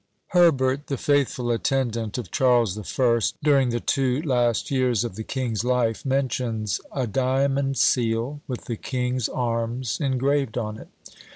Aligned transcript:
Herbert, 0.29 0.87
the 0.87 0.97
faithful 0.97 1.51
attendant 1.51 2.17
of 2.17 2.31
Charles 2.31 2.73
the 2.73 2.83
First 2.83 3.35
during 3.43 3.69
the 3.69 3.79
two 3.79 4.23
last 4.23 4.71
years 4.71 5.03
of 5.03 5.13
the 5.15 5.23
king's 5.23 5.63
life, 5.63 6.07
mentions 6.07 6.81
"a 6.91 7.05
diamond 7.05 7.77
seal 7.77 8.41
with 8.47 8.65
the 8.65 8.77
king's 8.77 9.29
arms 9.29 9.99
engraved 10.01 10.57
on 10.57 10.79
it." 10.79 10.87